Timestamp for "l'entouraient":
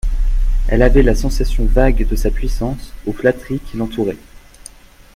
3.77-4.17